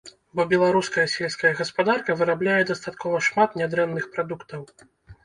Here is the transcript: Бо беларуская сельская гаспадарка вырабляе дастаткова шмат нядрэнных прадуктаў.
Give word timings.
Бо 0.37 0.43
беларуская 0.51 1.03
сельская 1.15 1.51
гаспадарка 1.59 2.15
вырабляе 2.21 2.63
дастаткова 2.71 3.21
шмат 3.27 3.59
нядрэнных 3.63 4.09
прадуктаў. 4.17 4.65